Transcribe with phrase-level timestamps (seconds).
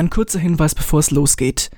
[0.00, 1.70] Ein kurzer Hinweis, bevor es losgeht.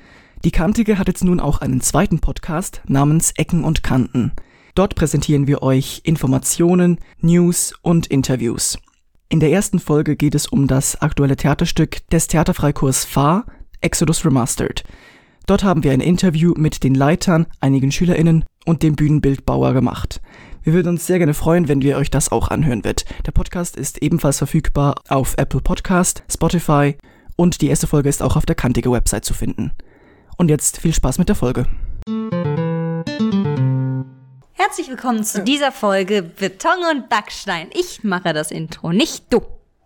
[0.45, 4.31] Die Kantige hat jetzt nun auch einen zweiten Podcast namens Ecken und Kanten.
[4.77, 8.79] Dort präsentieren wir euch Informationen, News und Interviews.
[9.29, 13.45] In der ersten Folge geht es um das aktuelle Theaterstück des Theaterfreikurs Fahr,
[13.81, 14.85] Exodus Remastered.
[15.49, 20.21] Dort haben wir ein Interview mit den Leitern, einigen SchülerInnen und dem Bühnenbildbauer gemacht.
[20.63, 23.05] Wir würden uns sehr gerne freuen, wenn ihr euch das auch anhören wird.
[23.27, 26.95] Der Podcast ist ebenfalls verfügbar auf Apple Podcast, Spotify
[27.37, 29.73] und die erste Folge ist auch auf der Kantige Website zu finden.
[30.37, 31.67] Und jetzt viel Spaß mit der Folge.
[34.53, 37.69] Herzlich willkommen zu dieser Folge Beton und Backstein.
[37.75, 39.43] Ich mache das Intro, nicht du.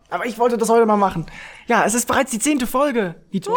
[0.09, 1.27] Aber ich wollte das heute mal machen.
[1.67, 3.17] Ja, es ist bereits die zehnte Folge.
[3.31, 3.57] Wie toll.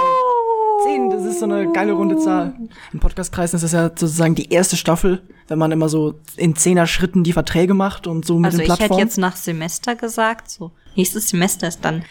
[0.84, 2.54] Zehn, das ist so eine geile runde Zahl.
[2.94, 6.88] In Podcastkreisen ist das ja sozusagen die erste Staffel, wenn man immer so in zehner
[6.88, 8.92] Schritten die Verträge macht und so mit Also den ich Plattformen.
[9.00, 12.04] hätte jetzt nach Semester gesagt, so nächstes Semester ist dann,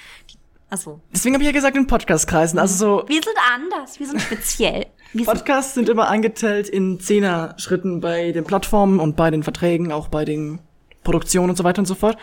[0.70, 2.58] also Deswegen habe ich ja gesagt in Podcastkreisen.
[2.58, 4.86] Also so wir sind anders, wir sind speziell.
[5.12, 9.90] Wir Podcasts sind immer eingeteilt in zehner Schritten bei den Plattformen und bei den Verträgen,
[9.93, 10.59] auch bei den
[11.04, 12.18] Produktionen und so weiter und so fort.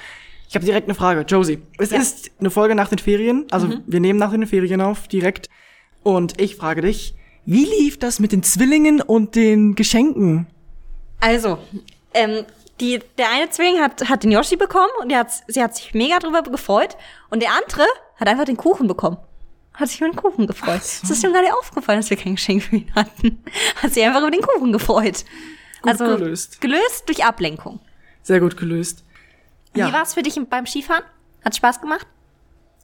[0.48, 1.60] Ich habe direkt eine Frage, Josie.
[1.80, 1.98] Es Ja.
[1.98, 5.50] ist eine Folge nach den Ferien, also wir nehmen nach den Ferien auf, direkt.
[6.04, 7.16] Und ich frage dich,
[7.48, 10.48] wie lief das mit den Zwillingen und den Geschenken?
[11.20, 11.58] also
[12.14, 12.46] ähm,
[12.80, 15.94] die, der eine Zwilling hat, hat den Yoshi bekommen und der hat, sie hat sich
[15.96, 16.96] mega drüber gefreut
[17.32, 17.86] und der andere
[18.18, 19.18] hat einfach den Kuchen bekommen.
[19.74, 20.82] Hat sich über den Kuchen gefreut.
[21.02, 23.44] Das ist ihm gar nicht aufgefallen, dass wir kein Geschenk für ihn hatten.
[23.82, 25.26] Hat sich einfach über den Kuchen gefreut.
[25.82, 26.62] Gut gelöst.
[26.62, 27.80] Gelöst durch Ablenkung.
[28.24, 29.04] Sehr gut gelöst.
[29.76, 29.90] Ja.
[29.90, 31.04] Wie war es für dich beim Skifahren?
[31.44, 32.08] Hat Spaß gemacht?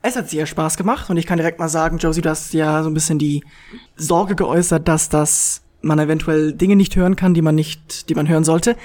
[0.04, 2.84] Es hat sehr Spaß gemacht und ich kann direkt mal sagen, Josie, du hast ja
[2.84, 3.44] so ein bisschen die
[3.96, 8.28] Sorge geäußert, dass das man eventuell Dinge nicht hören kann, die man nicht, die man
[8.28, 8.76] hören sollte.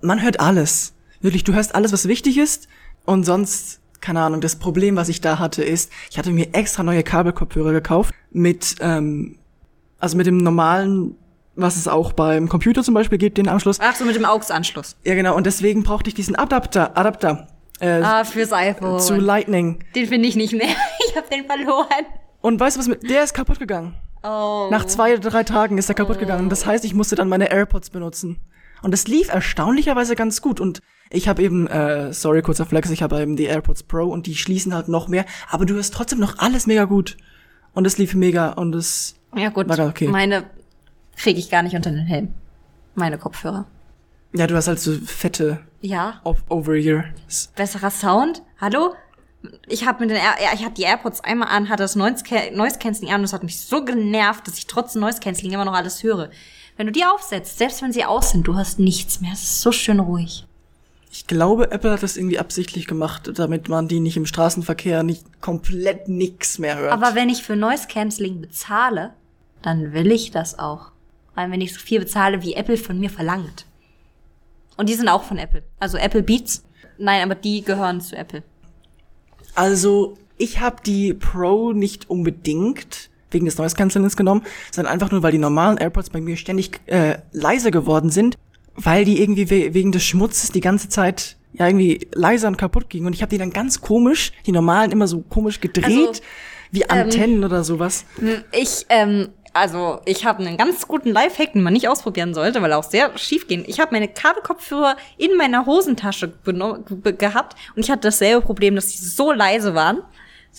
[0.00, 0.94] Man hört alles.
[1.20, 2.68] Wirklich, du hörst alles, was wichtig ist
[3.04, 6.84] und sonst, keine Ahnung, das Problem, was ich da hatte, ist, ich hatte mir extra
[6.84, 9.36] neue Kabelkopfhörer gekauft mit, ähm,
[9.98, 11.16] also mit dem normalen,
[11.56, 13.80] was es auch beim Computer zum Beispiel gibt, den Anschluss.
[13.80, 14.94] Ach so, mit dem AUX-Anschluss.
[15.04, 17.48] Ja, genau, und deswegen brauchte ich diesen Adapter, Adapter,
[17.80, 19.00] äh, Ah, fürs iPhone.
[19.00, 19.80] zu Lightning.
[19.96, 20.68] den finde ich nicht mehr.
[21.08, 22.04] Ich habe den verloren.
[22.42, 23.94] Und weißt du was mit, der ist kaputt gegangen.
[24.22, 24.68] Oh.
[24.70, 26.48] Nach zwei oder drei Tagen ist er kaputt gegangen.
[26.48, 28.38] Das heißt, ich musste dann meine AirPods benutzen.
[28.82, 30.60] Und es lief erstaunlicherweise ganz gut.
[30.60, 30.80] Und
[31.10, 34.34] ich habe eben, äh, sorry, kurzer Flex, ich habe eben die AirPods Pro und die
[34.34, 35.24] schließen halt noch mehr.
[35.50, 37.16] Aber du hörst trotzdem noch alles mega gut.
[37.74, 40.08] Und es lief mega und es, ja gut, War okay.
[40.08, 40.44] meine
[41.16, 42.34] kriege ich gar nicht unter den Helm.
[42.94, 43.66] Meine Kopfhörer.
[44.34, 47.52] ja, du hast halt so fette Ja, Over-Ears.
[47.54, 48.42] besserer Sound.
[48.60, 48.94] Hallo?
[49.68, 52.24] Ich habe mit den Air ja, ich hatte die AirPods einmal an, hatte das Noise
[52.54, 55.64] Noise Cancelling an und das hat mich so genervt, dass ich trotz Noise Cancelling immer
[55.64, 56.30] noch alles höre.
[56.76, 59.32] Wenn du die aufsetzt, selbst wenn sie aus sind, du hörst nichts mehr.
[59.32, 60.46] Es ist so schön ruhig.
[61.10, 65.40] Ich glaube, Apple hat das irgendwie absichtlich gemacht, damit man die nicht im Straßenverkehr nicht
[65.40, 66.92] komplett nix mehr hört.
[66.92, 69.14] Aber wenn ich für Noise Cancelling bezahle,
[69.62, 70.92] dann will ich das auch.
[71.34, 73.66] Weil wenn ich so viel bezahle, wie Apple von mir verlangt.
[74.76, 75.62] Und die sind auch von Apple.
[75.78, 76.64] Also Apple Beats.
[76.98, 78.42] Nein, aber die gehören zu Apple.
[79.54, 85.22] Also, ich habe die Pro nicht unbedingt wegen des Noise Cancellings genommen, sondern einfach nur,
[85.22, 88.36] weil die normalen AirPods bei mir ständig äh, leise geworden sind,
[88.76, 92.90] weil die irgendwie we wegen des Schmutzes die ganze Zeit ja irgendwie leiser und kaputt
[92.90, 96.22] gingen und ich habe die dann ganz komisch, die normalen immer so komisch gedreht, Also,
[96.70, 98.04] wie Antennen oder sowas.
[98.52, 102.72] Ich, ähm, also ich habe einen ganz guten Lifehack, den man nicht ausprobieren sollte, weil
[102.72, 103.64] er auch sehr schief gehen.
[103.66, 108.98] Ich habe meine Kabelkopfhörer in meiner Hosentasche gehabt und ich hatte dasselbe Problem, dass sie
[108.98, 110.02] so leise waren.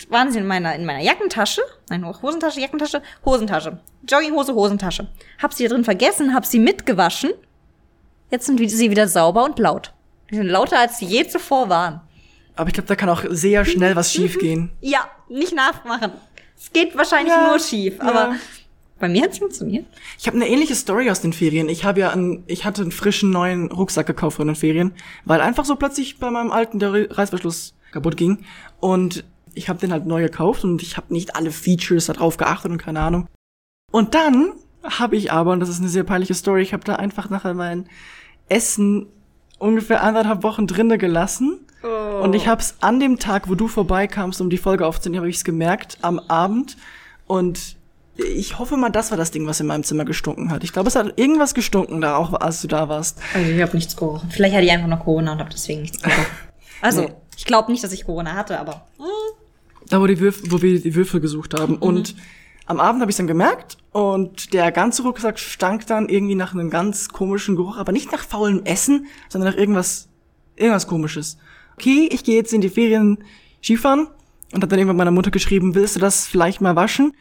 [0.09, 5.07] Waren sie in meiner in meiner Jackentasche, nein, Hosentasche, Jackentasche, Hosentasche, Jogginghose, Hosentasche.
[5.41, 7.31] Hab sie da drin vergessen, hab sie mitgewaschen.
[8.31, 9.93] Jetzt sind sie wieder sauber und laut.
[10.31, 12.01] Die sind lauter als sie je zuvor waren.
[12.55, 14.71] Aber ich glaube, da kann auch sehr schnell was schiefgehen.
[14.81, 16.11] Ja, nicht nachmachen.
[16.57, 18.03] Es geht wahrscheinlich Ja, nur schief, ja.
[18.03, 18.35] aber
[18.99, 19.85] bei mir hat's funktioniert.
[20.17, 21.69] Ich habe eine ähnliche Story aus den Ferien.
[21.69, 24.94] Ich habe ja einen, ich hatte einen frischen neuen Rucksack gekauft von den Ferien,
[25.25, 28.39] weil einfach so plötzlich bei meinem alten der Re- Reißverschluss kaputt ging
[28.79, 29.23] und
[29.53, 32.77] ich habe den halt neu gekauft und ich habe nicht alle Features darauf geachtet und
[32.79, 33.27] keine Ahnung.
[33.91, 34.53] Und dann
[34.88, 37.54] habe ich aber, und das ist eine sehr peinliche Story, ich habe da einfach nachher
[37.54, 37.88] mein
[38.50, 39.07] Essen
[39.60, 41.60] ungefähr anderthalb Wochen drinne gelassen.
[42.22, 45.30] Und ich habe es an dem Tag, wo du vorbeikamst, um die Folge aufzunehmen, habe
[45.30, 46.75] ich es gemerkt, am Abend.
[47.28, 47.75] Und
[48.16, 50.63] ich hoffe mal, das war das Ding, was in meinem Zimmer gestunken hat.
[50.63, 53.19] Ich glaube, es hat irgendwas gestunken da auch, als du da warst.
[53.33, 54.30] Also ich habe nichts gerochen.
[54.31, 56.25] Vielleicht hatte ich einfach noch Corona und habe deswegen nichts gerochen.
[56.81, 57.13] Also, Nee.
[57.36, 58.86] ich glaube nicht, dass ich Corona hatte, aber
[59.90, 61.78] Da, wo, die Würfel, wo wir die Würfel gesucht haben.
[61.78, 62.16] Und
[62.68, 66.69] am Abend habe ich dann gemerkt und der ganze Rucksack stank dann irgendwie nach einem
[66.69, 70.10] ganz komischen Geruch, aber nicht nach faulem Essen, sondern nach irgendwas,
[70.56, 71.38] irgendwas komisches.
[71.78, 73.24] Okay, ich gehe jetzt in die Ferien
[73.64, 74.08] Skifahren
[74.54, 77.14] und hat dann irgendwann meiner Mutter geschrieben, willst du das vielleicht mal waschen?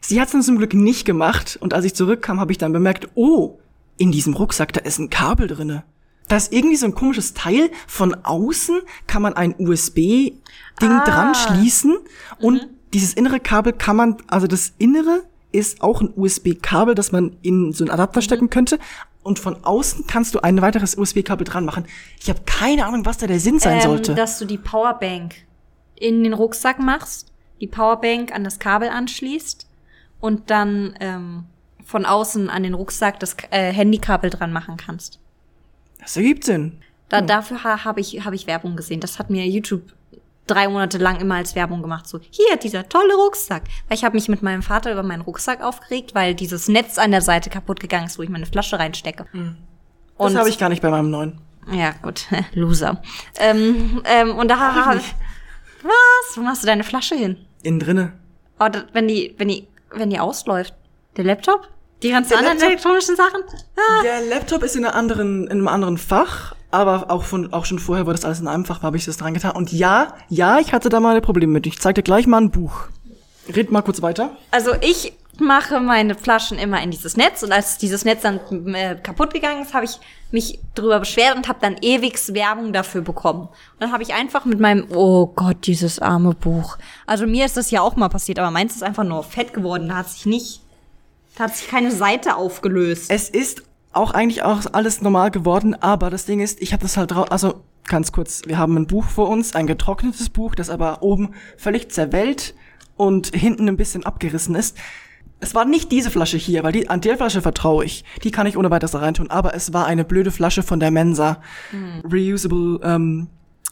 [0.00, 2.72] Sie hat es dann zum Glück nicht gemacht und als ich zurückkam, habe ich dann
[2.72, 3.58] bemerkt, oh,
[3.96, 5.84] in diesem Rucksack, da ist ein Kabel drinne.
[6.26, 7.70] Da ist irgendwie so ein komisches Teil.
[7.86, 10.38] Von außen kann man ein USB-Ding
[10.80, 11.04] Ah.
[11.04, 11.98] dran schließen
[12.38, 15.22] und dieses innere Kabel kann man, also das Innere
[15.52, 18.78] ist auch ein USB-Kabel, das man in so einen Adapter stecken könnte.
[19.22, 21.84] Und von außen kannst du ein weiteres USB-Kabel dran machen.
[22.20, 24.14] Ich habe keine Ahnung, was da der Sinn sein ähm, sollte.
[24.14, 25.34] dass du die Powerbank
[25.96, 29.66] in den Rucksack machst, die Powerbank an das Kabel anschließt
[30.20, 31.44] und dann ähm,
[31.84, 35.18] von außen an den Rucksack das äh, Handykabel dran machen kannst.
[35.98, 36.78] Das ergibt Sinn.
[37.10, 39.00] Da, Dafür ha, habe ich, hab ich Werbung gesehen.
[39.00, 39.82] Das hat mir YouTube
[40.50, 42.06] drei Monate lang immer als Werbung gemacht.
[42.08, 43.62] So, hier, dieser tolle Rucksack.
[43.88, 47.10] Weil ich habe mich mit meinem Vater über meinen Rucksack aufgeregt, weil dieses Netz an
[47.10, 49.26] der Seite kaputt gegangen ist, wo ich meine Flasche reinstecke.
[50.18, 51.40] Das habe ich gar nicht bei meinem neuen.
[51.72, 53.00] Ja, gut, Loser.
[53.38, 55.14] Ähm, ähm, und da Hab ich.
[55.82, 56.36] Was?
[56.36, 57.36] Wo machst du deine Flasche hin?
[57.62, 58.12] Innen drinne.
[58.58, 60.74] Oh, da, wenn die, wenn die, wenn die ausläuft.
[61.16, 61.68] Der Laptop?
[62.02, 62.70] Die ganzen Der anderen Laptop?
[62.70, 63.40] elektronischen Sachen?
[63.76, 64.02] Ah.
[64.02, 67.78] Der Laptop ist in, einer anderen, in einem anderen Fach, aber auch, von, auch schon
[67.78, 69.52] vorher, wo das alles in einem Fach war, habe ich das dran getan.
[69.52, 71.66] Und ja, ja, ich hatte da mal Probleme mit.
[71.66, 72.84] Ich zeig dir gleich mal ein Buch.
[73.54, 74.36] Red mal kurz weiter.
[74.50, 78.40] Also ich mache meine Flaschen immer in dieses Netz und als dieses Netz dann
[78.74, 79.98] äh, kaputt gegangen ist, habe ich
[80.30, 83.42] mich drüber beschwert und habe dann ewigs Werbung dafür bekommen.
[83.42, 86.76] Und dann habe ich einfach mit meinem oh Gott, dieses arme Buch.
[87.06, 89.88] Also mir ist das ja auch mal passiert, aber meins ist einfach nur fett geworden,
[89.88, 90.60] da hat sich nicht
[91.36, 93.10] da hat sich keine Seite aufgelöst.
[93.10, 93.62] Es ist
[93.92, 97.30] auch eigentlich auch alles normal geworden, aber das Ding ist, ich habe das halt drauf,
[97.32, 101.34] also ganz kurz, wir haben ein Buch vor uns, ein getrocknetes Buch, das aber oben
[101.56, 102.54] völlig zerwellt
[102.96, 104.76] und hinten ein bisschen abgerissen ist.
[105.40, 108.04] Es war nicht diese Flasche hier, weil die, an der Flasche vertraue ich.
[108.22, 110.90] Die kann ich ohne weiteres da reintun, aber es war eine blöde Flasche von der
[110.90, 111.40] Mensa.
[112.04, 113.28] Reusable ähm,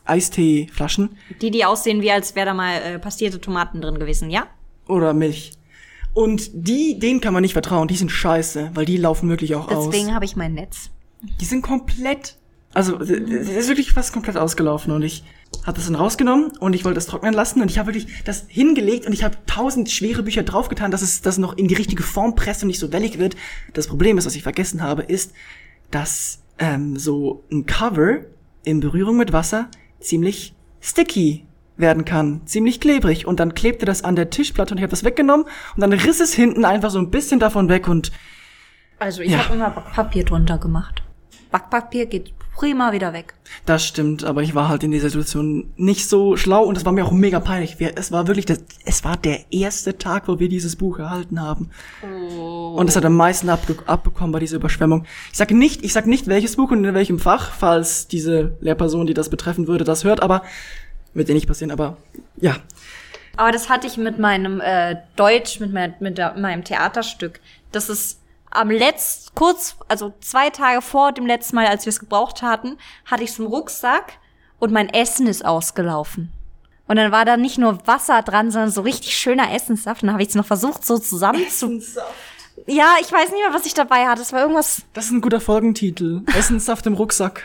[0.06, 1.11] Eistee-Flaschen
[1.43, 4.47] Die, die aussehen wie als wäre da mal äh, pastierte Tomaten drin gewesen, ja?
[4.88, 5.53] oder Milch.
[6.14, 9.69] Und die, denen kann man nicht vertrauen, die sind scheiße, weil die laufen wirklich auch
[9.70, 9.88] aus.
[9.90, 10.90] Deswegen habe ich mein Netz.
[11.40, 12.37] Die sind komplett,
[12.75, 15.25] also das ist wirklich fast komplett ausgelaufen und ich
[15.64, 18.44] habe das dann rausgenommen und ich wollte das trocknen lassen und ich habe wirklich das
[18.49, 22.02] hingelegt und ich habe tausend schwere Bücher draufgetan, dass es das noch in die richtige
[22.02, 23.37] Form presst und nicht so wellig wird.
[23.75, 25.32] Das Problem ist, was ich vergessen habe, ist,
[25.90, 28.20] dass ähm, so ein Cover
[28.64, 29.69] in Berührung mit Wasser
[30.00, 31.47] ziemlich sticky
[31.78, 35.04] werden kann, ziemlich klebrig und dann klebte das an der Tischplatte und ich habe das
[35.04, 38.12] weggenommen und dann riss es hinten einfach so ein bisschen davon weg und
[38.98, 39.44] Also ich Ja.
[39.44, 41.02] habe immer Backpapier drunter gemacht.
[41.52, 43.34] Backpapier geht prima wieder weg.
[43.64, 46.90] Das stimmt, aber ich war halt in dieser Situation nicht so schlau und es war
[46.92, 47.76] mir auch mega peinlich.
[47.94, 51.70] Es war wirklich, das, es war der erste Tag, wo wir dieses Buch erhalten haben.
[52.02, 55.04] Und es hat am meisten abge abbekommen bei dieser Überschwemmung.
[55.31, 59.06] Ich sage nicht, ich sag nicht welches Buch und in welchem Fach, falls diese Lehrperson,
[59.06, 60.42] die das betreffen würde, das hört, aber
[61.19, 61.97] wird dir nicht passieren, aber
[62.37, 62.56] ja.
[63.37, 67.41] Aber das hatte ich mit meinem äh, Deutsch, mit, mein, mit der, meinem Theaterstück.
[67.70, 68.20] Das ist
[68.50, 72.79] am letzt, kurz, also zwei Tage vor dem letzten Mal, als wir es gebraucht hatten,
[73.05, 74.15] hatte ich es im Rucksack
[74.59, 76.32] und mein Essen ist ausgelaufen.
[76.88, 80.03] Und dann war da nicht nur Wasser dran, sondern so richtig schöner Essenssaft.
[80.03, 81.82] Dann habe ich es noch versucht, so zusammen zu.
[82.67, 84.23] Ja, ich weiß nicht mehr, was ich dabei hatte.
[84.23, 84.82] Es war irgendwas.
[84.94, 86.23] Das ist ein guter Folgentitel.
[86.37, 87.44] Essenssaft im Rucksack.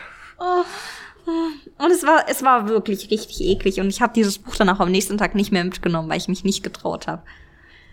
[1.78, 3.80] Und es war, es war wirklich richtig eklig.
[3.80, 6.28] Und ich habe dieses Buch dann auch am nächsten Tag nicht mehr mitgenommen, weil ich
[6.28, 7.22] mich nicht getraut habe.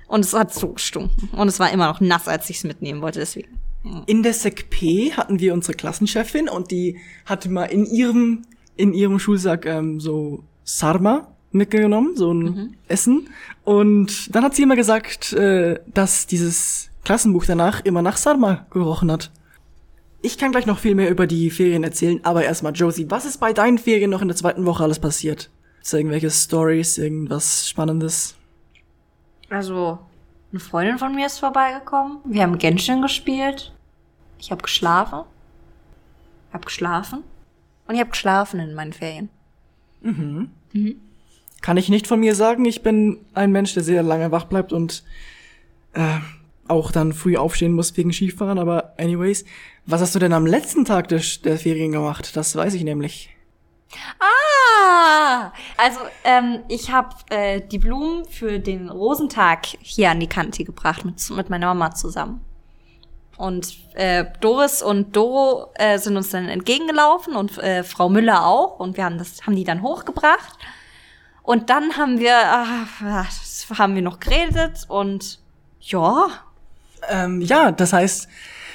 [0.07, 1.30] Und es hat so gestunken.
[1.31, 3.19] Und es war immer noch nass, als ich es mitnehmen wollte.
[3.19, 3.57] Deswegen.
[4.06, 8.44] In der Sek P hatten wir unsere Klassenchefin und die hatte mal in ihrem
[8.76, 13.30] in ihrem Schulsack ähm, so Sarma mitgenommen, so ein Essen.
[13.64, 19.11] Und dann hat sie immer gesagt, äh, dass dieses Klassenbuch danach immer nach Sarma gerochen
[19.11, 19.31] hat.
[20.21, 23.40] Ich kann gleich noch viel mehr über die Ferien erzählen, aber erstmal Josie, was ist
[23.40, 25.49] bei deinen Ferien noch in der zweiten Woche alles passiert?
[25.81, 28.35] Ist da irgendwelche Stories, irgendwas Spannendes?
[29.49, 29.97] Also,
[30.51, 32.19] eine Freundin von mir ist vorbeigekommen.
[32.25, 33.73] Wir haben Genshin gespielt.
[34.37, 35.23] Ich habe geschlafen.
[36.54, 37.23] Hab geschlafen.
[37.87, 39.30] Und ich habe geschlafen in meinen Ferien.
[41.61, 42.66] Kann ich nicht von mir sagen.
[42.66, 45.04] Ich bin ein Mensch, der sehr lange wach bleibt und
[45.94, 46.19] äh,
[46.71, 48.57] auch dann früh aufstehen muss wegen Skifahren.
[48.57, 49.45] Aber anyways,
[49.85, 52.35] was hast du denn am letzten Tag des, der Ferien gemacht?
[52.35, 53.30] Das weiß ich nämlich.
[54.19, 60.63] Ah, also ähm, ich habe äh, die Blumen für den Rosentag hier an die Kante
[60.63, 62.42] gebracht mit, mit meiner Mama zusammen.
[63.37, 68.80] Und äh, Doris und Doro äh, sind uns dann entgegengelaufen und äh, Frau Müller auch
[68.80, 70.57] und wir haben das haben die dann hochgebracht.
[71.44, 72.35] Und dann haben wir
[73.01, 75.40] das haben wir noch geredet und
[75.80, 76.28] ja,
[77.09, 78.27] Ähm, ja, das heißt,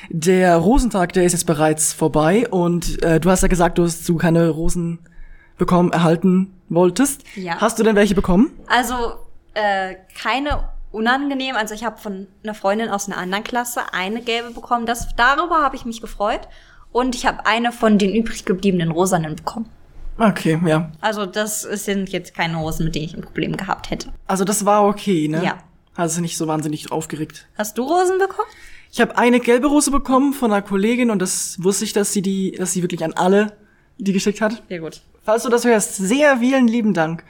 [0.09, 4.09] der Rosentag, der ist jetzt bereits vorbei und äh, du hast ja gesagt, du hast
[4.09, 4.99] du keine Rosen
[5.59, 7.25] bekommen, erhalten wolltest.
[7.35, 7.61] Ja.
[7.61, 8.51] Hast du denn welche bekommen?
[8.67, 8.95] Also
[9.55, 11.57] äh, keine unangenehm.
[11.57, 14.87] Also ich habe von einer Freundin aus einer anderen Klasse eine gelbe bekommen.
[14.87, 16.49] Das, darüber habe ich mich gefreut.
[16.93, 19.69] Und ich habe eine von den übrig gebliebenen rosanen bekommen.
[20.19, 20.91] Okay, ja.
[21.03, 24.09] Also das sind jetzt keine Hosen, mit denen ich ein Problem gehabt hätte.
[24.27, 25.45] Also das war okay, ne?
[25.45, 25.59] Ja.
[25.97, 27.47] Also nicht so wahnsinnig aufgeregt.
[27.57, 28.49] Hast du Rosen bekommen?
[28.93, 32.23] Ich habe eine gelbe Rose bekommen von einer Kollegin und das wusste ich, dass sie
[32.23, 33.57] die, dass sie wirklich an alle
[33.99, 34.63] die geschickt hat.
[34.69, 35.01] Sehr gut.
[35.23, 37.25] Falls du das hörst, sehr vielen lieben Dank.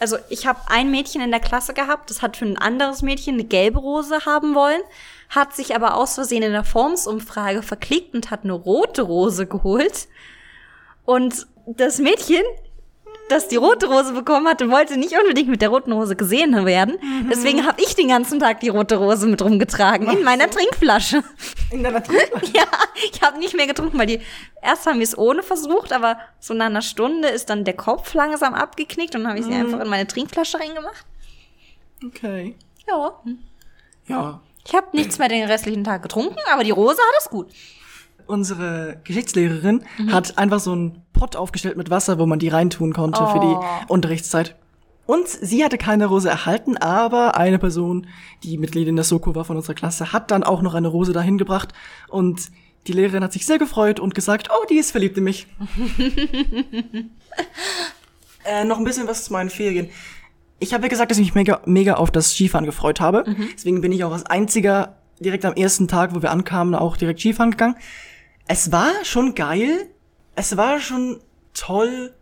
[0.00, 3.34] Also ich habe ein Mädchen in der Klasse gehabt, das hat für ein anderes Mädchen
[3.34, 4.80] eine gelbe Rose haben wollen,
[5.28, 10.08] hat sich aber aus Versehen in der Formsumfrage verklickt und hat eine rote Rose geholt.
[11.04, 12.42] Und das Mädchen,
[13.28, 16.98] das die rote Rose bekommen hatte, wollte nicht unbedingt mit der roten Rose gesehen werden.
[17.30, 21.22] Deswegen habe ich den ganzen Tag die rote Rose mit rumgetragen in meiner Trinkflasche.
[21.70, 22.52] In deiner Trinkflasche?
[22.54, 22.64] Ja,
[23.12, 24.20] ich habe nicht mehr getrunken, weil die
[24.62, 28.14] erst haben wir es ohne versucht, aber so nach einer Stunde ist dann der Kopf
[28.14, 31.04] langsam abgeknickt und dann habe ich sie einfach in meine Trinkflasche reingemacht.
[32.04, 32.56] Okay.
[32.88, 33.20] Ja.
[34.06, 34.40] Ja.
[34.66, 37.48] Ich habe nichts mehr den restlichen Tag getrunken, aber die Rose hat es gut.
[38.26, 43.18] Unsere Geschichtslehrerin hat einfach so einen Pott aufgestellt mit Wasser, wo man die reintun konnte
[43.26, 43.60] für Oh.
[43.86, 44.56] die Unterrichtszeit.
[45.04, 48.06] Und sie hatte keine Rose erhalten, aber eine Person,
[48.42, 51.12] die Mitglied in der Soko war von unserer Klasse, hat dann auch noch eine Rose
[51.12, 51.72] dahin gebracht
[52.08, 52.48] und
[52.86, 55.46] die Lehrerin hat sich sehr gefreut und gesagt, oh, die ist verliebt in mich.
[58.44, 59.88] äh, noch ein bisschen was zu meinen Ferien.
[60.60, 63.24] Ich habe ja gesagt, dass ich mich mega, mega auf das Skifahren gefreut habe.
[63.54, 67.20] Deswegen bin ich auch als einziger direkt am ersten Tag, wo wir ankamen, auch direkt
[67.20, 67.76] Skifahren gegangen.
[68.46, 69.86] Es war schon geil.
[70.38, 71.18] Es war schon
[71.52, 72.14] toll,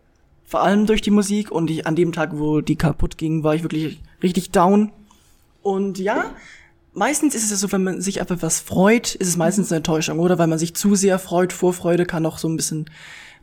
[0.43, 1.51] vor allem durch die Musik.
[1.51, 4.91] Und ich, an dem Tag, wo die kaputt ging, war ich wirklich richtig down.
[5.61, 6.33] Und ja,
[6.93, 9.77] meistens ist es ja so, wenn man sich einfach was freut, ist es meistens eine
[9.77, 10.39] Enttäuschung, oder?
[10.39, 11.53] Weil man sich zu sehr freut.
[11.53, 12.89] Vorfreude kann auch so ein bisschen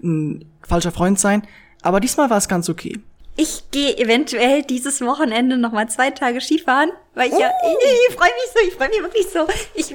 [0.03, 1.47] ein falscher Freund sein.
[1.83, 2.99] Aber diesmal war es ganz okay.
[3.37, 8.17] Ich gehe eventuell dieses Wochenende noch mal zwei Tage Skifahren, weil ich ja, ich, ich
[8.17, 9.47] freue mich so, ich freue mich wirklich so.
[9.75, 9.95] Ich,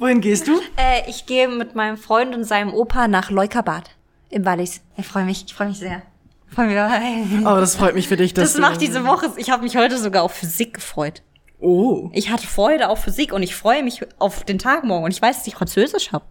[0.00, 0.52] Wohin gehst du?
[0.76, 3.90] äh, ich gehe mit meinem Freund und seinem Opa nach Leukerbad
[4.30, 4.80] im Wallis.
[4.96, 6.02] Ich freue mich, ich freue mich sehr.
[6.48, 9.30] Freu mich, Aber das freut mich für dich, dass das macht diese Woche.
[9.36, 11.22] Ich habe mich heute sogar auf Physik gefreut.
[11.60, 15.10] Oh, Ich hatte Freude auf Physik und ich freue mich auf den Tag morgen und
[15.12, 16.24] ich weiß, dass ich Französisch habe.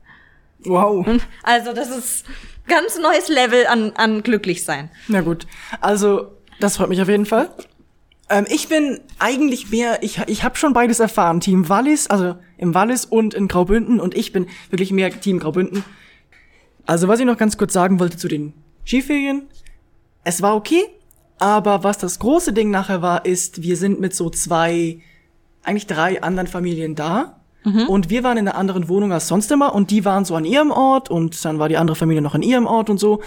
[0.65, 1.05] wow.
[1.43, 2.25] Also das ist
[2.67, 4.89] ganz neues Level an, an glücklich sein.
[5.07, 5.45] Na gut.
[5.79, 7.49] Also, das freut mich auf jeden Fall.
[8.29, 11.39] Ähm, ich bin eigentlich mehr, ich, ich habe schon beides erfahren.
[11.39, 13.99] Team Wallis, also im Wallis und in Graubünden.
[13.99, 15.83] Und ich bin wirklich mehr Team Graubünden.
[16.85, 18.53] Also, was ich noch ganz kurz sagen wollte zu den
[18.85, 19.43] Skiferien.
[20.23, 20.83] Es war okay,
[21.39, 24.99] aber was das große Ding nachher war, ist, wir sind mit so zwei,
[25.63, 27.39] eigentlich drei anderen Familien da.
[27.87, 30.45] Und wir waren in einer anderen Wohnung als sonst immer und die waren so an
[30.45, 33.21] ihrem Ort und dann war die andere Familie noch an ihrem Ort und so.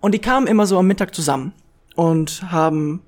[0.00, 1.52] Und die kamen immer so am Mittag zusammen
[1.94, 3.02] und haben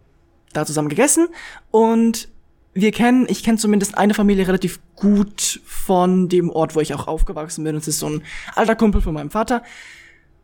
[0.53, 1.29] da zusammen gegessen
[1.71, 2.29] und
[2.75, 7.07] wir kennen, ich kenne zumindest eine Familie relativ gut von dem Ort, wo ich auch
[7.07, 7.77] aufgewachsen bin.
[7.77, 8.23] Es ist so ein
[8.55, 9.63] alter Kumpel von meinem Vater.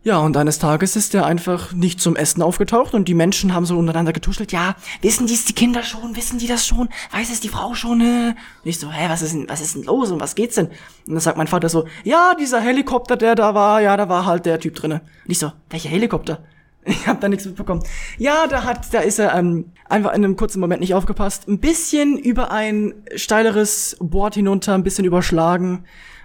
[0.05, 3.67] Ja, und eines Tages ist er einfach nicht zum Essen aufgetaucht und die Menschen haben
[3.67, 4.53] so untereinander getuschelt.
[4.53, 6.17] Ja, wissen dies die Kinder schon?
[6.17, 6.89] Wissen die das schon?
[7.11, 8.01] Weiß es die Frau schon?
[8.01, 8.29] Äh?
[8.29, 8.37] Und
[8.71, 10.69] ich so, hä, was ist denn, was ist denn los und was geht's denn?
[10.69, 14.25] Und dann sagt mein Vater so, ja, dieser Helikopter, der da war, ja, da war
[14.25, 15.03] halt der Typ drinne.
[15.25, 16.45] Und ich so, welcher Helikopter?
[16.85, 17.83] Ich habe da nichts mitbekommen.
[18.17, 21.49] Ja, da hat, da ist er ähm, einfach in einem kurzen Moment nicht aufgepasst.
[21.49, 25.85] Ein bisschen über ein steileres Board hinunter, ein bisschen überschlagen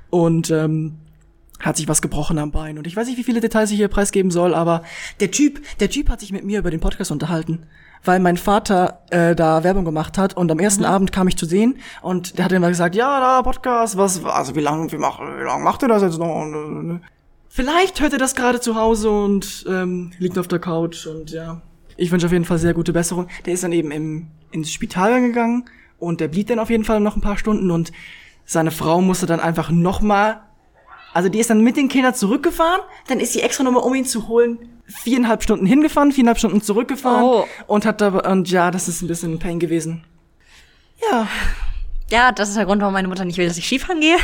[0.10, 1.00] und ähm,
[1.60, 2.78] hat sich was gebrochen am Bein.
[2.78, 4.84] Und ich weiß nicht, wie viele Details ich hier preisgeben soll, aber
[5.20, 7.66] der Typ, der Typ hat sich mit mir über den Podcast unterhalten,
[8.04, 11.46] weil mein Vater äh, da Werbung gemacht hat und am ersten Abend kam ich zu
[11.46, 15.20] sehen und der hat immer gesagt, ja, da Podcast, was, also wie lange, wie, mach,
[15.20, 16.46] wie lange macht ihr das jetzt noch?
[17.56, 21.62] Vielleicht hört er das gerade zu Hause und ähm, liegt auf der Couch und ja.
[21.98, 23.28] Ich wünsche auf jeden Fall sehr gute Besserung.
[23.46, 25.66] Der ist dann eben im, ins Spital gegangen
[26.00, 27.92] und der blieb dann auf jeden Fall noch ein paar Stunden und
[28.44, 30.42] seine Frau musste dann einfach nochmal,
[31.14, 34.06] also die ist dann mit den Kindern zurückgefahren, dann ist sie extra nochmal, um ihn
[34.06, 34.58] zu holen,
[34.88, 37.46] viereinhalb Stunden hingefahren, viereinhalb Stunden zurückgefahren Oh.
[37.68, 40.04] und hat da, und ja, das ist ein bisschen ein Pain gewesen.
[41.12, 41.28] Ja,
[42.10, 44.18] Ja, das ist der Grund, warum meine Mutter nicht will, dass ich Skifahren gehe.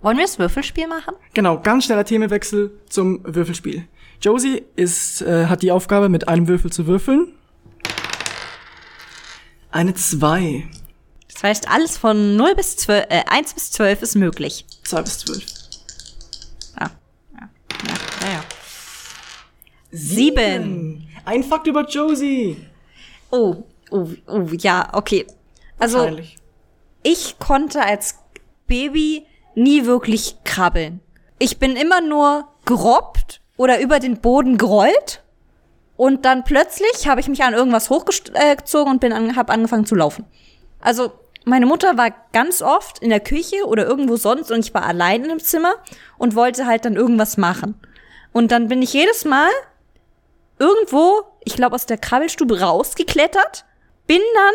[0.00, 1.14] Wollen wir das Würfelspiel machen?
[1.34, 3.88] Genau, ganz schneller Themenwechsel zum Würfelspiel.
[4.20, 7.32] Josie ist, äh, hat die Aufgabe, mit einem Würfel zu würfeln.
[9.70, 10.68] Eine 2.
[11.32, 14.64] Das heißt, alles von 0 bis 12, äh, 1 bis 12 ist möglich.
[14.84, 15.44] 2 bis 12.
[16.76, 16.90] Ah,
[17.34, 17.48] ja,
[17.86, 18.44] ja, ja.
[19.90, 21.08] Sieben.
[21.24, 22.56] Ein Fakt über Josie.
[23.30, 25.26] Oh, oh, oh, ja, okay.
[25.78, 26.18] Also,
[27.02, 28.18] ich konnte als
[28.66, 29.26] Baby
[29.58, 31.00] nie wirklich krabbeln.
[31.38, 35.22] Ich bin immer nur gerobbt oder über den Boden gerollt
[35.98, 39.96] Und dann plötzlich habe ich mich an irgendwas hochgezogen und bin an, habe angefangen zu
[39.96, 40.24] laufen.
[40.80, 41.10] Also
[41.44, 45.24] meine Mutter war ganz oft in der Küche oder irgendwo sonst und ich war allein
[45.24, 45.74] im Zimmer
[46.16, 47.74] und wollte halt dann irgendwas machen.
[48.32, 49.50] Und dann bin ich jedes Mal
[50.60, 53.64] irgendwo, ich glaube aus der Krabbelstube rausgeklettert,
[54.06, 54.54] bin dann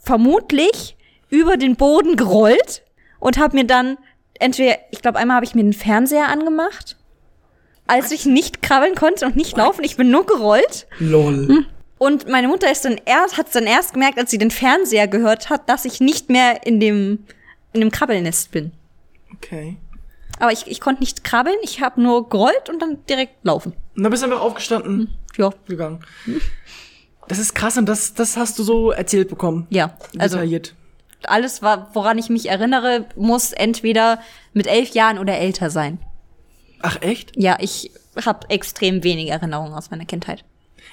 [0.00, 0.96] vermutlich
[1.28, 2.82] über den Boden gerollt
[3.20, 3.98] und habe mir dann
[4.38, 6.96] entweder, ich glaube einmal habe ich mir den Fernseher angemacht
[7.88, 9.84] als ich nicht krabbeln konnte und nicht laufen.
[9.84, 10.86] Ich bin nur gerollt.
[10.98, 11.66] Lol.
[11.98, 15.50] Und meine Mutter ist dann erst, hat dann erst gemerkt, als sie den Fernseher gehört
[15.50, 17.24] hat, dass ich nicht mehr in dem,
[17.72, 18.70] in dem Krabbelnest bin.
[19.34, 19.76] Okay.
[20.38, 23.74] Aber ich, ich konnte nicht krabbeln, ich habe nur gerollt und dann direkt laufen.
[23.96, 25.50] Und dann bist du einfach aufgestanden, Ja.
[25.68, 26.02] gegangen.
[27.28, 29.66] Das ist krass und das, das hast du so erzählt bekommen.
[29.70, 29.98] Ja.
[30.18, 30.74] Also Detailliert.
[31.28, 34.18] Alles, war, woran ich mich erinnere, muss entweder
[34.52, 35.98] mit elf Jahren oder älter sein.
[36.82, 37.32] Ach echt?
[37.36, 37.92] Ja, ich
[38.24, 40.44] habe extrem wenig Erinnerungen aus meiner Kindheit.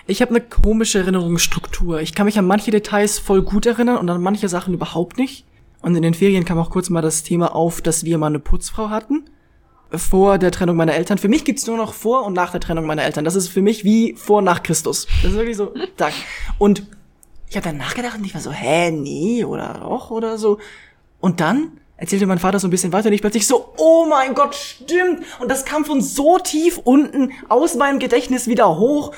[0.08, 2.02] Ich habe eine komische Erinnerungsstruktur.
[2.02, 5.46] Ich kann mich an manche Details voll gut erinnern und an manche Sachen überhaupt nicht.
[5.82, 8.40] Und in den Ferien kam auch kurz mal das Thema auf, dass wir mal eine
[8.40, 9.30] Putzfrau hatten.
[9.92, 11.18] Vor der Trennung meiner Eltern.
[11.18, 13.26] Für mich gibt's nur noch vor und nach der Trennung meiner Eltern.
[13.26, 15.08] Das ist für mich wie vor und nach Christus.
[15.24, 16.14] Das ist wirklich so, Tag.
[16.60, 16.84] Und
[17.50, 20.60] ich habe dann nachgedacht und ich war so, hä, nee, oder auch, oder so.
[21.20, 24.34] Und dann erzählte mein Vater so ein bisschen weiter und ich plötzlich so, oh mein
[24.36, 25.24] Gott, stimmt.
[25.40, 29.14] Und das kam von so tief unten aus meinem Gedächtnis wieder hoch.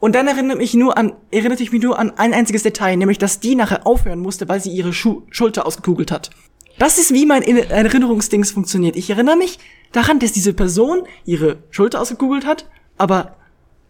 [0.00, 3.18] Und dann erinnert mich nur an, erinnerte ich mich nur an ein einziges Detail, nämlich,
[3.18, 6.30] dass die nachher aufhören musste, weil sie ihre Schu Schulter ausgekugelt hat.
[6.78, 8.96] Das ist, wie mein In- Erinnerungsdings funktioniert.
[8.96, 9.58] Ich erinnere mich
[9.92, 13.36] daran, dass diese Person ihre Schulter ausgekugelt hat, aber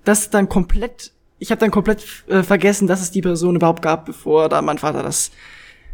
[0.05, 1.13] das dann komplett,
[1.45, 4.79] ich habe dann komplett äh, vergessen, dass es die Person überhaupt gab, bevor da mein
[4.79, 5.31] Vater das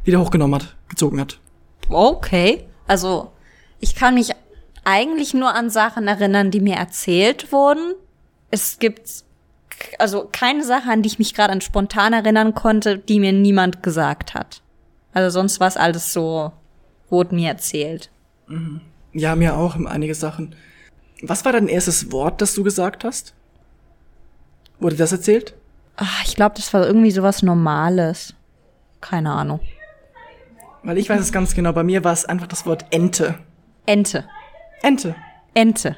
[0.05, 1.41] wieder hochgenommen hat, gezogen hat.
[1.89, 2.69] Okay.
[2.87, 3.33] Also,
[3.81, 4.31] ich kann mich
[4.85, 7.95] eigentlich nur an Sachen erinnern, die mir erzählt wurden.
[8.53, 9.25] Es gibt
[9.99, 13.83] also keine Sache, an die ich mich gerade an spontan erinnern konnte, die mir niemand
[13.83, 14.63] gesagt hat.
[15.15, 16.53] Also sonst war es alles so,
[17.09, 18.09] wurde mir erzählt.
[19.13, 20.55] Ja, mir auch einige Sachen.
[21.23, 23.35] Was war dein erstes Wort, das du gesagt hast?
[24.81, 25.55] Wurde das erzählt?
[25.97, 28.35] Ach, ich glaube, das war irgendwie sowas Normales.
[29.01, 29.61] Keine Ahnung.
[30.83, 31.73] Weil ich weiß es ganz genau.
[31.73, 33.39] Bei mir war es einfach das Wort Ente.
[33.87, 34.25] Ente.
[34.83, 35.15] Ente.
[35.55, 35.97] Ente.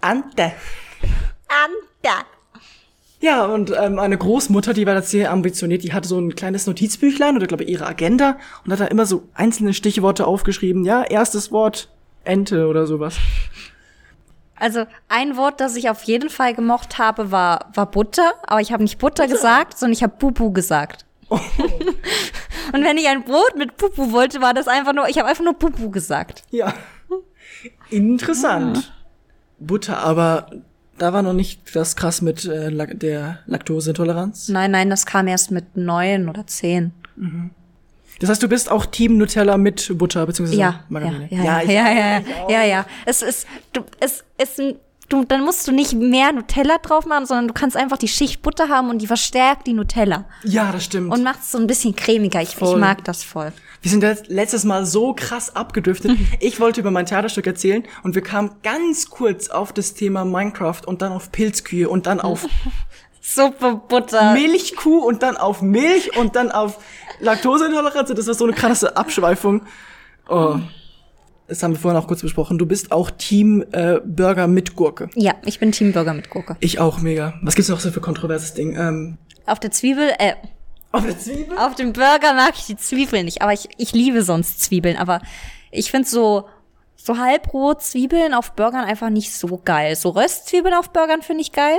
[0.00, 0.52] Ante.
[1.48, 2.26] Ante.
[3.20, 6.66] Ja, und ähm, eine Großmutter, die war da sehr ambitioniert, die hatte so ein kleines
[6.66, 10.84] Notizbüchlein oder glaube ich ihre Agenda und hat da immer so einzelne Stichworte aufgeschrieben.
[10.84, 11.88] Ja, erstes Wort
[12.24, 13.16] Ente oder sowas.
[14.62, 18.32] Also ein Wort, das ich auf jeden Fall gemocht habe, war, war Butter.
[18.46, 21.04] Aber ich habe nicht Butter gesagt, sondern ich habe Bubu gesagt.
[21.28, 25.42] Und wenn ich ein Brot mit Pupu wollte, war das einfach nur, ich habe einfach
[25.42, 26.44] nur Pupu gesagt.
[26.50, 26.74] Ja.
[27.90, 28.92] Interessant.
[29.58, 30.46] Butter, aber
[30.96, 34.48] da war noch nicht das krass mit äh, der Laktoseintoleranz.
[34.48, 36.92] Nein, nein, das kam erst mit neun oder zehn.
[38.20, 41.28] Das heißt, du bist auch Team Nutella mit Butter beziehungsweise Ja, ja, Margarine.
[41.30, 42.86] ja, ja, ich- ja, ja, ja, ja, ja.
[43.06, 44.76] Es ist, du, es ist ein,
[45.08, 48.40] du, dann musst du nicht mehr Nutella drauf machen, sondern du kannst einfach die Schicht
[48.42, 51.12] Butter haben und die verstärkt die Nutella ja, das stimmt.
[51.12, 52.40] und macht es so ein bisschen cremiger.
[52.42, 53.52] Ich, ich mag das voll.
[53.82, 56.16] Wir sind letzt- letztes Mal so krass abgedriftet.
[56.40, 60.82] Ich wollte über mein Theaterstück erzählen und wir kamen ganz kurz auf das Thema Minecraft
[60.86, 62.46] und dann auf Pilzkühe und dann auf
[63.24, 64.32] Suppe Butter.
[64.34, 66.78] Milchkuh und dann auf Milch und dann auf
[67.20, 68.12] Laktoseintoleranz.
[68.12, 69.62] Das war so eine krasse Abschweifung.
[70.28, 70.56] Oh.
[71.46, 72.58] Das haben wir vorhin auch kurz besprochen.
[72.58, 75.08] Du bist auch Team äh, Burger mit Gurke.
[75.14, 76.56] Ja, ich bin Teamburger mit Gurke.
[76.60, 77.34] Ich auch mega.
[77.42, 78.74] Was gibt's noch so für kontroverses Ding?
[78.76, 80.34] Ähm, Auf der Zwiebel, äh,
[80.90, 81.56] auf der Zwiebel?
[81.58, 84.96] auf dem Burger mag ich die Zwiebeln nicht, aber ich, ich liebe sonst Zwiebeln.
[84.96, 85.20] Aber
[85.70, 86.48] ich finde so,
[86.96, 89.94] so halbroh Zwiebeln auf Burgern einfach nicht so geil.
[89.94, 91.78] So Röstzwiebeln auf Burgern finde ich geil.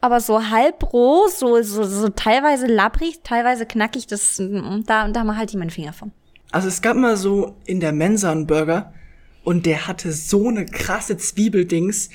[0.00, 4.40] Aber so halbroh, so, so, so teilweise labbrig, teilweise knackig, das,
[4.86, 6.12] da, da halte ich meinen Finger von.
[6.52, 8.92] Also es gab mal so in der Mensa einen Burger
[9.44, 12.10] und der hatte so eine krasse Zwiebeldings.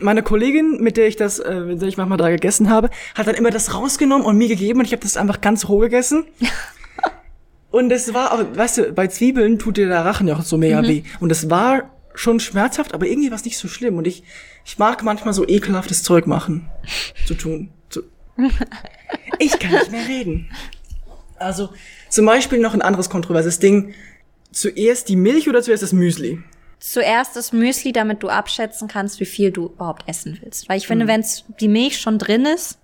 [0.00, 3.26] Meine Kollegin, mit der ich das, äh, mit der ich manchmal da gegessen habe, hat
[3.26, 6.24] dann immer das rausgenommen und mir gegeben und ich habe das einfach ganz roh gegessen.
[7.70, 10.58] und es war auch, weißt du, bei Zwiebeln tut dir der Rachen ja auch so
[10.58, 11.04] mega weh.
[11.20, 13.96] Und es war schon schmerzhaft, aber irgendwie war es nicht so schlimm.
[13.98, 14.24] Und ich,
[14.64, 16.68] ich mag manchmal so ekelhaftes Zeug machen,
[17.26, 17.70] zu tun.
[17.90, 18.02] Zu
[19.38, 20.50] ich kann nicht mehr reden.
[21.36, 21.70] Also
[22.08, 23.94] zum Beispiel noch ein anderes kontroverses Ding.
[24.52, 26.40] Zuerst die Milch oder zuerst das Müsli?
[26.78, 30.68] Zuerst das Müsli, damit du abschätzen kannst, wie viel du überhaupt essen willst.
[30.68, 31.24] Weil ich finde, wenn
[31.60, 32.78] die Milch schon drin ist,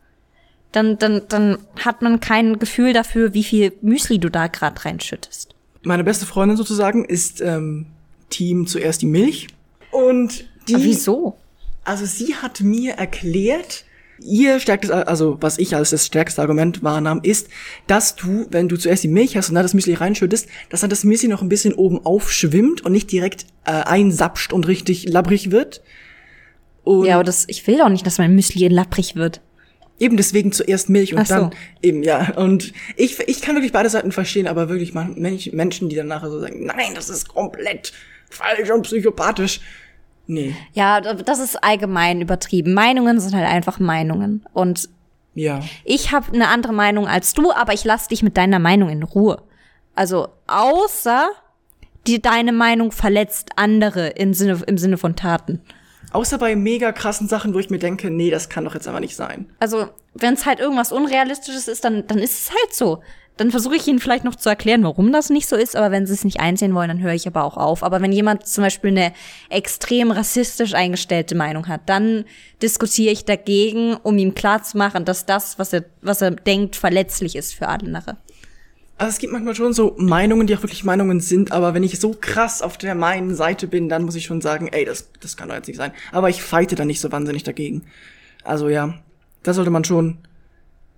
[0.72, 5.54] dann, dann, dann hat man kein Gefühl dafür, wie viel Müsli du da gerade reinschüttest.
[5.82, 7.86] Meine beste Freundin sozusagen ist ähm,
[8.30, 9.48] Team zuerst die Milch.
[9.90, 10.74] Und die.
[10.74, 11.36] Aber wieso?
[11.84, 13.84] Also sie hat mir erklärt,
[14.22, 17.48] Ihr stärkstes, also was ich als das stärkste Argument wahrnahm, ist,
[17.86, 20.90] dass du, wenn du zuerst die Milch hast und dann das Müsli reinschüttest, dass dann
[20.90, 25.50] das Müsli noch ein bisschen oben aufschwimmt und nicht direkt äh, einsapscht und richtig labbrig
[25.50, 25.80] wird.
[26.84, 29.40] Und Ja, aber das, ich will doch nicht, dass mein Müsli lapprig wird.
[29.98, 31.34] Eben deswegen zuerst Milch und so.
[31.34, 32.34] dann eben, ja.
[32.36, 36.08] Und ich, ich kann wirklich beide Seiten verstehen, aber wirklich man, Mensch- Menschen, die dann
[36.08, 37.94] nachher so sagen, nein, das ist komplett
[38.28, 39.60] falsch und psychopathisch.
[40.30, 42.72] Nee, Ja, das ist allgemein übertrieben.
[42.72, 44.44] Meinungen sind halt einfach Meinungen.
[44.52, 44.88] Und
[45.34, 45.60] ja.
[45.84, 49.02] ich habe eine andere Meinung als du, aber ich lass dich mit deiner Meinung in
[49.02, 49.42] Ruhe.
[49.96, 51.30] Also außer
[52.06, 55.60] die deine Meinung verletzt andere im Sinne, im Sinne von Taten.
[56.12, 59.00] Außer bei mega krassen Sachen, wo ich mir denke, nee, das kann doch jetzt aber
[59.00, 59.50] nicht sein.
[59.58, 63.02] Also wenn es halt irgendwas Unrealistisches ist, dann, dann ist es halt so.
[63.40, 66.04] Dann versuche ich ihnen vielleicht noch zu erklären, warum das nicht so ist, aber wenn
[66.04, 67.82] sie es nicht einsehen wollen, dann höre ich aber auch auf.
[67.82, 69.14] Aber wenn jemand zum Beispiel eine
[69.48, 72.26] extrem rassistisch eingestellte Meinung hat, dann
[72.60, 77.54] diskutiere ich dagegen, um ihm klarzumachen, dass das, was er, was er denkt, verletzlich ist
[77.54, 78.18] für andere.
[78.98, 81.98] Also es gibt manchmal schon so Meinungen, die auch wirklich Meinungen sind, aber wenn ich
[81.98, 85.38] so krass auf der meinen Seite bin, dann muss ich schon sagen, ey, das, das
[85.38, 85.92] kann doch jetzt nicht sein.
[86.12, 87.86] Aber ich fighte da nicht so wahnsinnig dagegen.
[88.44, 88.98] Also ja,
[89.42, 90.18] da sollte man schon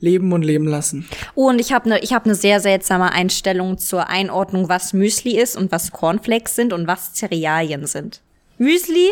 [0.03, 1.09] leben und leben lassen.
[1.35, 5.41] Oh, und ich habe eine ich hab ne sehr seltsame Einstellung zur Einordnung, was Müsli
[5.41, 8.21] ist und was Cornflakes sind und was Cerealien sind.
[8.59, 9.11] Müsli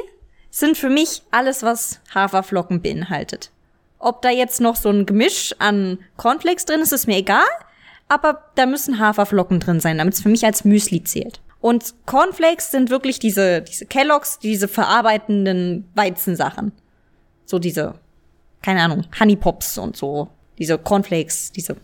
[0.51, 3.51] sind für mich alles, was Haferflocken beinhaltet.
[3.99, 7.47] Ob da jetzt noch so ein Gemisch an Cornflakes drin ist, ist mir egal,
[8.09, 11.41] aber da müssen Haferflocken drin sein, damit es für mich als Müsli zählt.
[11.61, 16.73] Und Cornflakes sind wirklich diese, diese Kelloggs, diese verarbeitenden Weizensachen.
[17.45, 17.95] So diese,
[18.63, 20.29] keine Ahnung, Honey Pops und so.
[20.61, 21.77] Diese Cornflakes, diese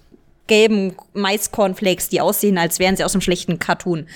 [0.46, 4.06] gelben Mais-Cornflakes, die aussehen, als wären sie aus einem schlechten Cartoon.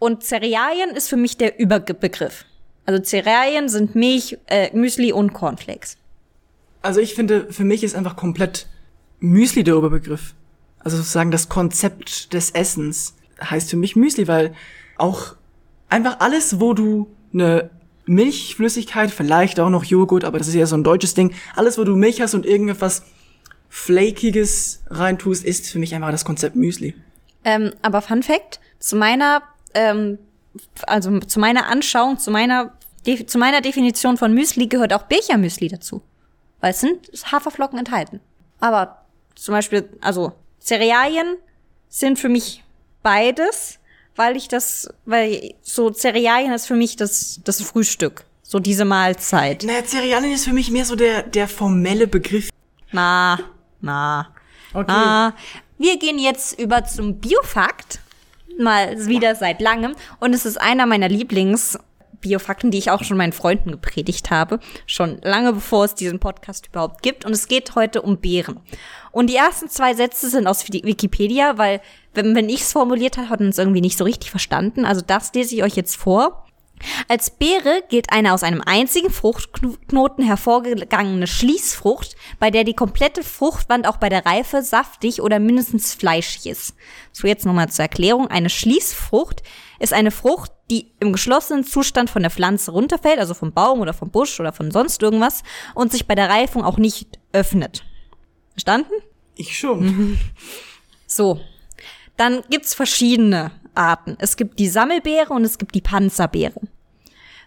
[0.00, 2.44] Und Cerealien ist für mich der Überbegriff.
[2.86, 5.96] Also Cerealien sind Milch, äh, Müsli und Cornflakes.
[6.82, 8.66] Also ich finde, für mich ist einfach komplett
[9.20, 10.34] Müsli der Oberbegriff.
[10.80, 14.54] Also sozusagen das Konzept des Essens heißt für mich Müsli, weil
[14.96, 15.34] auch
[15.88, 17.70] einfach alles, wo du eine
[18.06, 21.84] Milchflüssigkeit, vielleicht auch noch Joghurt, aber das ist ja so ein deutsches Ding, alles, wo
[21.84, 23.02] du Milch hast und irgendetwas
[23.68, 26.94] Flakiges reintust, ist für mich einfach das Konzept Müsli.
[27.44, 29.42] Ähm, aber Fun Fact, zu meiner,
[29.74, 30.18] ähm,
[30.86, 32.72] also zu meiner Anschauung, zu meiner,
[33.06, 36.02] De zu meiner Definition von Müsli gehört auch Bechermüsli dazu.
[36.60, 38.20] Weil es sind Haferflocken enthalten.
[38.58, 41.36] Aber zum Beispiel, also Cerealien
[41.88, 42.64] sind für mich
[43.02, 43.78] beides,
[44.16, 48.24] weil ich das, weil so Cerealien ist für mich das, das Frühstück.
[48.42, 49.62] So diese Mahlzeit.
[49.64, 52.50] Naja, Cerealien ist für mich mehr so der, der formelle Begriff.
[52.92, 53.38] Na,
[53.86, 54.28] na.
[54.74, 54.92] Okay.
[54.92, 55.32] Ah,
[55.78, 58.00] wir gehen jetzt über zum Biofakt.
[58.58, 59.94] Mal wieder seit langem.
[60.18, 64.60] Und es ist einer meiner Lieblings-Biofakten, die ich auch schon meinen Freunden gepredigt habe.
[64.86, 67.26] Schon lange bevor es diesen Podcast überhaupt gibt.
[67.26, 68.60] Und es geht heute um Beeren.
[69.12, 71.80] Und die ersten zwei Sätze sind aus Wikipedia, weil,
[72.14, 74.86] wenn, wenn ich es formuliert habe, hat man es irgendwie nicht so richtig verstanden.
[74.86, 76.45] Also das lese ich euch jetzt vor.
[77.08, 83.86] Als Beere gilt eine aus einem einzigen Fruchtknoten hervorgegangene Schließfrucht, bei der die komplette Fruchtwand
[83.86, 86.74] auch bei der Reife saftig oder mindestens fleischig ist.
[87.12, 88.28] So jetzt nochmal zur Erklärung.
[88.28, 89.42] Eine Schließfrucht
[89.78, 93.94] ist eine Frucht, die im geschlossenen Zustand von der Pflanze runterfällt, also vom Baum oder
[93.94, 95.42] vom Busch oder von sonst irgendwas
[95.74, 97.84] und sich bei der Reifung auch nicht öffnet.
[98.52, 98.92] Verstanden?
[99.36, 100.18] Ich schon.
[101.06, 101.40] So.
[102.16, 104.16] Dann gibt's verschiedene Arten.
[104.18, 106.60] Es gibt die Sammelbeere und es gibt die Panzerbeere.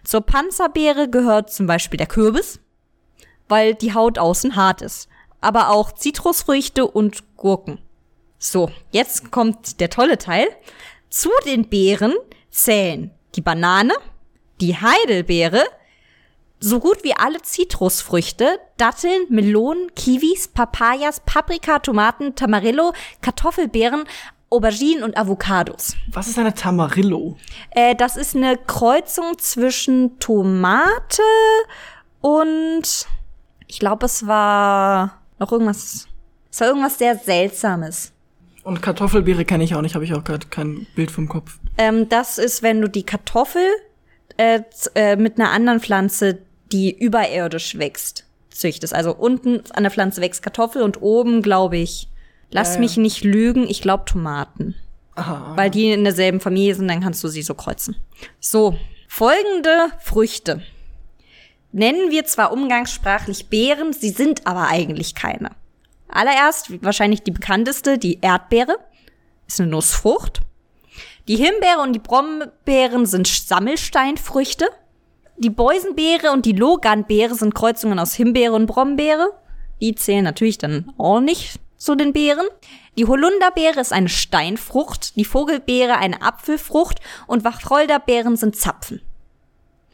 [0.04, 2.60] Zur Panzerbeere gehört zum Beispiel der Kürbis,
[3.48, 5.08] weil die Haut außen hart ist.
[5.40, 7.78] Aber auch Zitrusfrüchte und Gurken.
[8.38, 10.48] So, jetzt kommt der tolle Teil.
[11.08, 12.14] Zu den Beeren
[12.50, 13.94] zählen die Banane,
[14.60, 15.64] die Heidelbeere,
[16.58, 24.04] so gut wie alle Zitrusfrüchte, Datteln, Melonen, Kiwis, Papayas, Paprika, Tomaten, Tamarillo, Kartoffelbeeren,
[24.50, 25.96] Auberginen und Avocados.
[26.12, 27.36] Was ist eine Tamarillo?
[27.70, 31.22] Äh, das ist eine Kreuzung zwischen Tomate
[32.20, 33.06] und
[33.68, 36.08] ich glaube, es war noch irgendwas.
[36.50, 38.12] Es war irgendwas sehr Seltsames.
[38.64, 41.58] Und Kartoffelbeere kenne ich auch nicht, habe ich auch gerade kein Bild vom Kopf.
[41.78, 43.62] Ähm, das ist, wenn du die Kartoffel
[44.36, 44.60] äh,
[44.94, 46.38] äh, mit einer anderen Pflanze,
[46.72, 48.94] die überirdisch wächst, züchtest.
[48.94, 52.08] Also unten an der Pflanze wächst Kartoffel und oben, glaube ich,
[52.50, 52.80] lass Ja, ja.
[52.80, 54.74] mich nicht lügen, ich glaube Tomaten.
[55.14, 55.52] Aha.
[55.56, 57.96] Weil die in derselben Familie sind, dann kannst du sie so kreuzen.
[58.38, 58.76] So,
[59.08, 60.62] folgende Früchte.
[61.72, 65.50] Nennen wir zwar umgangssprachlich Beeren, sie sind aber eigentlich keine.
[66.08, 68.78] Allererst wahrscheinlich die bekannteste, die Erdbeere.
[69.46, 70.40] Ist eine Nussfrucht.
[71.28, 74.68] Die Himbeere und die Brombeeren sind Sammelsteinfrüchte.
[75.38, 79.30] Die Beusenbeere und die Loganbeere sind Kreuzungen aus Himbeere und Brombeere.
[79.80, 82.46] Die zählen natürlich dann auch nicht zu den Beeren.
[82.96, 89.00] Die Holunderbeere ist eine Steinfrucht, die Vogelbeere eine Apfelfrucht und Wacholderbeeren sind Zapfen.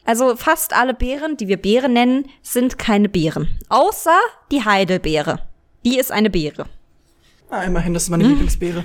[0.05, 3.47] Also fast alle Beeren, die wir Beere nennen, sind keine Beeren.
[3.69, 4.17] Außer
[4.51, 5.47] die Heidelbeere.
[5.83, 6.65] Die ist eine Beere.
[7.49, 8.31] Ah, immerhin, das ist meine hm.
[8.31, 8.83] Lieblingsbeere.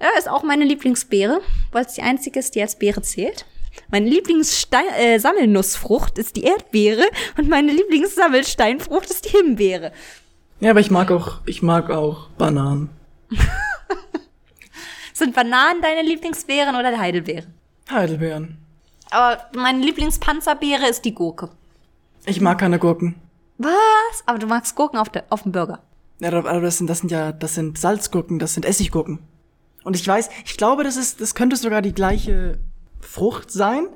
[0.00, 1.40] Ja, ist auch meine Lieblingsbeere,
[1.72, 3.44] weil es die einzige ist, die als Beere zählt.
[3.90, 7.04] Meine Lieblingssammelnussfrucht äh, ist die Erdbeere
[7.36, 9.92] und meine Lieblingssammelsteinfrucht ist die Himbeere.
[10.60, 12.90] Ja, aber ich mag auch, ich mag auch Bananen.
[15.14, 17.54] Sind Bananen deine Lieblingsbeeren oder Heidelbeeren?
[17.90, 18.58] Heidelbeeren.
[19.10, 21.48] Aber meine Lieblingspanzerbeere ist die Gurke.
[22.26, 23.14] Ich mag keine Gurken.
[23.56, 24.22] Was?
[24.26, 25.80] Aber du magst Gurken auf, der, auf dem Burger.
[26.20, 29.18] Ja, aber das sind, das sind ja, das sind Salzgurken, das sind Essiggurken.
[29.84, 32.58] Und ich weiß, ich glaube, das ist, das könnte sogar die gleiche
[33.00, 33.86] Frucht sein,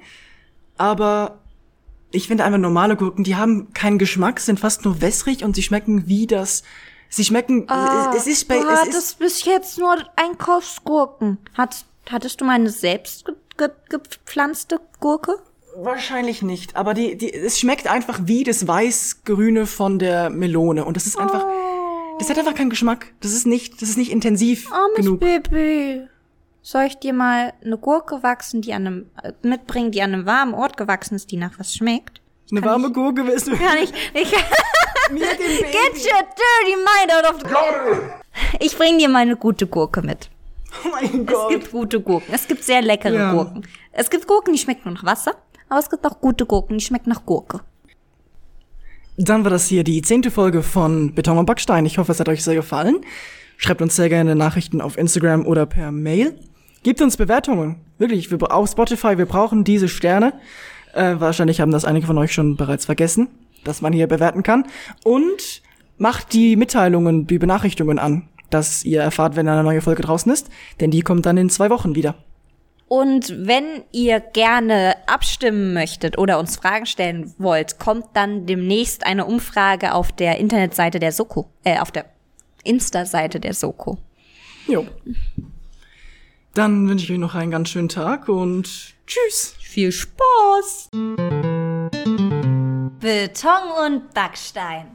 [0.78, 1.40] aber
[2.14, 5.62] ich finde einfach normale Gurken, die haben keinen Geschmack, sind fast nur wässrig und sie
[5.62, 6.62] schmecken wie das,
[7.08, 11.38] sie schmecken, ah, es, ist bei, du es hattest ist, bis jetzt nur Einkaufsgurken.
[11.54, 15.38] Hat, hattest du mal eine selbst ge, ge, gepflanzte Gurke?
[15.76, 20.96] Wahrscheinlich nicht, aber die, die, es schmeckt einfach wie das Weiß-Grüne von der Melone und
[20.96, 22.18] das ist einfach, oh.
[22.18, 23.12] das hat einfach keinen Geschmack.
[23.20, 25.20] Das ist nicht, das ist nicht intensiv Armes genug.
[25.20, 26.08] Baby.
[26.66, 30.24] Soll ich dir mal eine Gurke wachsen, die an einem, äh, mitbringen, die an einem
[30.24, 32.22] warmen Ort gewachsen ist, die nach was schmeckt?
[32.50, 33.50] Eine kann warme ich, Gurke willst du?
[33.56, 34.30] Kann ich, ich
[35.10, 40.30] Get your dirty mind out of the Ich bring dir mal eine gute Gurke mit.
[40.86, 41.52] Oh mein Gott.
[41.52, 42.32] Es gibt gute Gurken.
[42.32, 43.32] Es gibt sehr leckere ja.
[43.34, 43.66] Gurken.
[43.92, 45.34] Es gibt Gurken, die schmecken nach Wasser,
[45.68, 47.60] aber es gibt auch gute Gurken, die schmecken nach Gurke.
[49.18, 51.84] Dann war das hier die zehnte Folge von Beton und Backstein.
[51.84, 53.02] Ich hoffe, es hat euch sehr gefallen.
[53.58, 56.38] Schreibt uns sehr gerne Nachrichten auf Instagram oder per Mail.
[56.84, 57.76] Gebt uns Bewertungen.
[57.96, 60.34] Wirklich, wir, auf Spotify, wir brauchen diese Sterne.
[60.92, 63.28] Äh, wahrscheinlich haben das einige von euch schon bereits vergessen,
[63.64, 64.66] dass man hier bewerten kann.
[65.02, 65.62] Und
[65.96, 70.50] macht die Mitteilungen, die Benachrichtigungen an, dass ihr erfahrt, wenn eine neue Folge draußen ist.
[70.78, 72.16] Denn die kommt dann in zwei Wochen wieder.
[72.86, 79.24] Und wenn ihr gerne abstimmen möchtet oder uns Fragen stellen wollt, kommt dann demnächst eine
[79.24, 82.04] Umfrage auf der Internetseite der Soko, äh, auf der
[82.62, 83.96] Insta-Seite der Soko.
[84.68, 84.86] Jo.
[86.54, 89.56] Dann wünsche ich euch noch einen ganz schönen Tag und tschüss.
[89.58, 90.90] Viel Spaß.
[93.00, 94.86] Beton und Backstein.